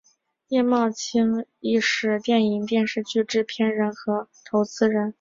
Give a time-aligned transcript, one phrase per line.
[0.47, 5.09] 叶茂菁亦是电影电视剧制片人和投资人。